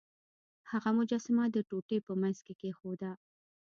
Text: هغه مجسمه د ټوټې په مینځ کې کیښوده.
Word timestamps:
هغه 0.71 0.89
مجسمه 0.99 1.45
د 1.51 1.57
ټوټې 1.69 1.97
په 2.05 2.13
مینځ 2.21 2.37
کې 2.45 2.53
کیښوده. 2.59 3.11